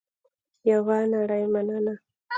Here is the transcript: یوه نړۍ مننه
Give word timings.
یوه 0.71 0.97
نړۍ 1.13 1.43
مننه 1.53 1.95